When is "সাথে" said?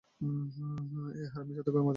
1.57-1.71